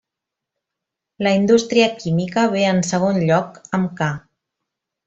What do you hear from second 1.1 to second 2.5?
La indústria química